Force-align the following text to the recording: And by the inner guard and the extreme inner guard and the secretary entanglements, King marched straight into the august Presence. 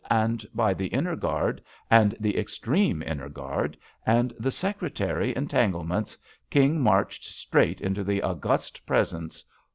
And 0.09 0.43
by 0.55 0.73
the 0.73 0.87
inner 0.87 1.15
guard 1.15 1.61
and 1.87 2.15
the 2.19 2.35
extreme 2.39 3.03
inner 3.03 3.29
guard 3.29 3.77
and 4.03 4.33
the 4.39 4.49
secretary 4.49 5.35
entanglements, 5.35 6.17
King 6.49 6.81
marched 6.81 7.25
straight 7.25 7.81
into 7.81 8.03
the 8.03 8.23
august 8.23 8.87
Presence. 8.87 9.45